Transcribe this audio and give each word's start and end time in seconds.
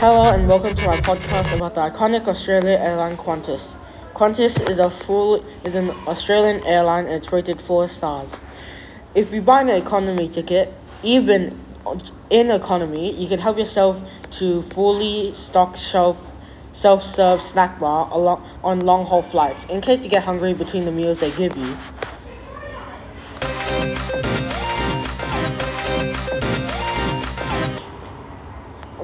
Hello 0.00 0.32
and 0.32 0.46
welcome 0.46 0.76
to 0.76 0.86
our 0.86 0.94
podcast 0.98 1.56
about 1.56 1.74
the 1.74 1.80
iconic 1.80 2.28
Australian 2.28 2.80
airline 2.80 3.16
Qantas. 3.16 3.74
Qantas 4.14 4.70
is 4.70 4.78
a 4.78 4.88
full 4.88 5.44
is 5.64 5.74
an 5.74 5.90
Australian 6.06 6.62
airline 6.64 7.06
and 7.06 7.14
it's 7.14 7.32
rated 7.32 7.60
four 7.60 7.88
stars. 7.88 8.36
If 9.16 9.32
you 9.32 9.42
buy 9.42 9.62
an 9.62 9.70
economy 9.70 10.28
ticket, 10.28 10.72
even 11.02 11.60
in 12.30 12.48
economy, 12.52 13.12
you 13.12 13.26
can 13.26 13.40
help 13.40 13.58
yourself 13.58 14.00
to 14.38 14.62
fully 14.62 15.34
stocked 15.34 15.78
shelf 15.78 16.30
self-serve 16.72 17.42
snack 17.42 17.80
bar 17.80 18.08
along 18.12 18.48
on 18.62 18.78
long-haul 18.78 19.22
flights 19.22 19.64
in 19.64 19.80
case 19.80 20.04
you 20.04 20.08
get 20.08 20.22
hungry 20.22 20.54
between 20.54 20.84
the 20.84 20.92
meals 20.92 21.18
they 21.18 21.32
give 21.32 21.56
you. 21.56 21.76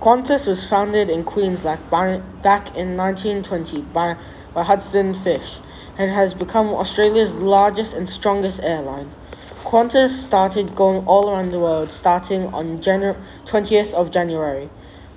Qantas 0.00 0.46
was 0.46 0.64
founded 0.64 1.10
in 1.10 1.24
Queensland 1.24 1.90
by, 1.90 2.22
back 2.42 2.74
in 2.74 2.96
1920 2.96 3.82
by, 3.92 4.16
by 4.54 4.62
Hudson 4.64 5.14
Fysh 5.14 5.58
and 5.98 6.10
has 6.10 6.32
become 6.32 6.68
Australia's 6.68 7.36
largest 7.36 7.92
and 7.92 8.08
strongest 8.08 8.60
airline. 8.62 9.12
Qantas 9.62 10.08
started 10.08 10.74
going 10.74 11.06
all 11.06 11.28
around 11.28 11.52
the 11.52 11.60
world 11.60 11.92
starting 11.92 12.46
on 12.46 12.80
Janu- 12.80 13.18
20th 13.44 13.92
of 13.92 14.10
January. 14.10 14.70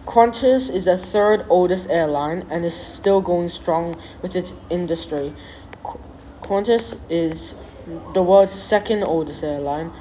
Qantas 0.06 0.70
is 0.70 0.84
the 0.84 0.98
third 0.98 1.46
oldest 1.48 1.90
airline 1.90 2.46
and 2.50 2.66
is 2.66 2.76
still 2.76 3.22
going 3.22 3.48
strong 3.48 3.96
with 4.22 4.36
its 4.36 4.52
industry. 4.70 5.34
Qu- 5.82 6.00
Qantas 6.42 6.98
is 7.10 7.54
the 8.14 8.22
world's 8.22 8.62
second 8.62 9.04
oldest 9.04 9.46
airline. 9.46 9.94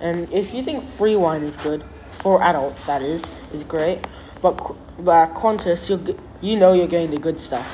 And 0.00 0.32
if 0.32 0.54
you 0.54 0.64
think 0.64 0.82
free 0.96 1.14
wine 1.14 1.42
is 1.42 1.56
good, 1.56 1.84
for 2.22 2.40
adults 2.42 2.86
that 2.86 3.02
is, 3.02 3.24
is 3.52 3.64
great. 3.64 4.06
But, 4.40 4.56
but 4.98 5.34
Qantas, 5.34 5.88
you 5.90 6.18
you 6.40 6.56
know 6.56 6.72
you're 6.72 6.86
getting 6.86 7.10
the 7.10 7.18
good 7.18 7.40
stuff. 7.40 7.66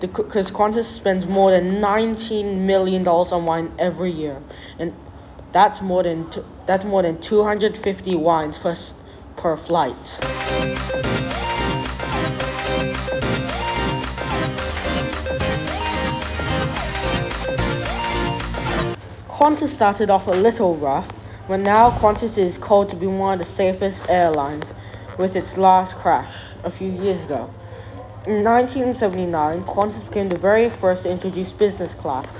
Because 0.00 0.50
Qantas 0.50 0.84
spends 0.84 1.26
more 1.26 1.50
than 1.50 1.80
$19 1.80 2.56
million 2.60 3.06
on 3.06 3.44
wine 3.44 3.72
every 3.78 4.10
year. 4.10 4.40
And 4.78 4.94
that's 5.52 5.82
more 5.82 6.02
than 6.02 6.30
that's 6.66 6.84
more 6.84 7.02
than 7.02 7.20
250 7.20 8.14
wines 8.14 8.56
per 8.56 8.74
per 9.36 9.56
flight. 9.56 10.18
Qantas 19.28 19.68
started 19.68 20.10
off 20.10 20.26
a 20.26 20.32
little 20.32 20.76
rough, 20.76 21.08
but 21.48 21.60
now 21.60 21.90
Qantas 21.90 22.38
is 22.38 22.58
called 22.58 22.90
to 22.90 22.96
be 22.96 23.06
one 23.06 23.34
of 23.34 23.38
the 23.40 23.44
safest 23.44 24.08
airlines 24.08 24.72
with 25.18 25.36
its 25.36 25.56
last 25.56 25.94
crash 25.96 26.34
a 26.64 26.70
few 26.70 26.90
years 26.90 27.24
ago. 27.24 27.52
In 28.26 28.44
1979, 28.44 29.64
Qantas 29.64 30.06
became 30.06 30.28
the 30.28 30.36
very 30.36 30.68
first 30.68 31.04
to 31.04 31.10
introduce 31.10 31.52
business 31.52 31.94
class, 31.94 32.34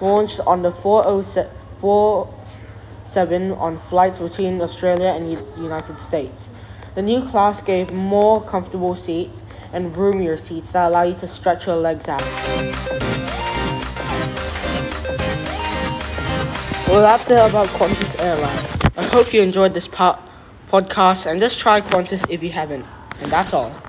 launched 0.00 0.38
on 0.40 0.62
the 0.62 0.70
407 0.70 3.52
on 3.52 3.78
flights 3.78 4.18
between 4.18 4.60
Australia 4.60 5.08
and 5.08 5.26
the 5.26 5.42
United 5.60 5.98
States. 5.98 6.48
The 6.94 7.02
new 7.02 7.28
class 7.28 7.60
gave 7.60 7.92
more 7.92 8.40
comfortable 8.42 8.94
seats 8.94 9.42
and 9.72 9.96
roomier 9.96 10.36
seats 10.36 10.72
that 10.72 10.88
allow 10.88 11.02
you 11.02 11.14
to 11.16 11.28
stretch 11.28 11.66
your 11.66 11.76
legs 11.76 12.08
out. 12.08 12.22
Well, 16.96 17.04
that's 17.04 17.28
it 17.28 17.34
about 17.34 17.66
Qantas 17.66 18.24
Airlines. 18.24 18.90
I 18.96 19.04
hope 19.14 19.34
you 19.34 19.42
enjoyed 19.42 19.74
this 19.74 19.86
po- 19.86 20.18
podcast 20.68 21.26
and 21.26 21.38
just 21.38 21.58
try 21.58 21.82
Qantas 21.82 22.24
if 22.30 22.42
you 22.42 22.48
haven't. 22.48 22.86
And 23.20 23.30
that's 23.30 23.52
all. 23.52 23.85